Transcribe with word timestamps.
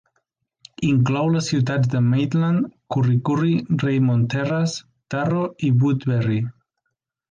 Inclou 0.87 1.29
les 1.35 1.49
ciutats 1.51 1.91
de 1.91 2.01
Maitland, 2.07 2.73
Kurri 2.97 3.19
Kurri, 3.29 3.55
Raymond 3.87 4.29
Terrace, 4.35 4.85
Tarro 5.17 5.49
i 5.71 5.75
Woodberry. 5.83 6.45